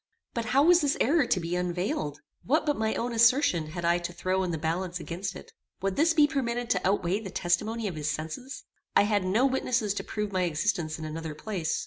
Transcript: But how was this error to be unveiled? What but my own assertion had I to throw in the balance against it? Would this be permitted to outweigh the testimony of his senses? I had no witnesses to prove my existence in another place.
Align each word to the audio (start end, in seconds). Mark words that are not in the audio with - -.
But 0.33 0.45
how 0.45 0.63
was 0.63 0.81
this 0.81 0.97
error 0.99 1.27
to 1.27 1.39
be 1.39 1.55
unveiled? 1.55 2.21
What 2.43 2.65
but 2.65 2.75
my 2.75 2.95
own 2.95 3.13
assertion 3.13 3.67
had 3.67 3.85
I 3.85 3.99
to 3.99 4.11
throw 4.11 4.41
in 4.41 4.49
the 4.49 4.57
balance 4.57 4.99
against 4.99 5.35
it? 5.35 5.51
Would 5.83 5.95
this 5.95 6.15
be 6.15 6.25
permitted 6.25 6.71
to 6.71 6.87
outweigh 6.87 7.19
the 7.19 7.29
testimony 7.29 7.87
of 7.87 7.93
his 7.93 8.09
senses? 8.09 8.63
I 8.95 9.03
had 9.03 9.23
no 9.23 9.45
witnesses 9.45 9.93
to 9.93 10.03
prove 10.03 10.31
my 10.31 10.41
existence 10.41 10.97
in 10.97 11.05
another 11.05 11.35
place. 11.35 11.79